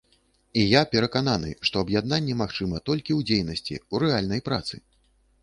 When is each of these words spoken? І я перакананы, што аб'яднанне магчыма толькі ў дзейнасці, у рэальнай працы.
І 0.59 0.61
я 0.69 0.79
перакананы, 0.95 1.51
што 1.69 1.83
аб'яднанне 1.85 2.39
магчыма 2.41 2.81
толькі 2.91 3.11
ў 3.19 3.29
дзейнасці, 3.29 3.79
у 3.93 4.03
рэальнай 4.07 4.41
працы. 4.51 4.75